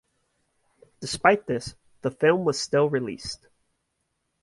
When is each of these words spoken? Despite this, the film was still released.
Despite 0.99 1.45
this, 1.45 1.75
the 2.01 2.09
film 2.09 2.43
was 2.43 2.59
still 2.59 2.89
released. 2.89 3.45